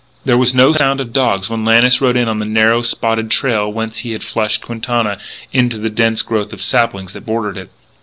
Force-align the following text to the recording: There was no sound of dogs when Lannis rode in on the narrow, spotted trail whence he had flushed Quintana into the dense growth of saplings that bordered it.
There 0.25 0.35
was 0.35 0.55
no 0.55 0.73
sound 0.73 0.99
of 0.99 1.13
dogs 1.13 1.47
when 1.47 1.63
Lannis 1.63 2.01
rode 2.01 2.17
in 2.17 2.27
on 2.27 2.39
the 2.39 2.45
narrow, 2.47 2.81
spotted 2.81 3.29
trail 3.29 3.71
whence 3.71 3.99
he 3.99 4.13
had 4.13 4.23
flushed 4.23 4.59
Quintana 4.63 5.19
into 5.53 5.77
the 5.77 5.91
dense 5.91 6.23
growth 6.23 6.51
of 6.53 6.63
saplings 6.63 7.13
that 7.13 7.23
bordered 7.23 7.55
it. 7.55 7.69